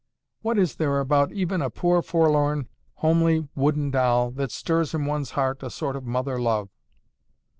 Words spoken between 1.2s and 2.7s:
even a poor forlorn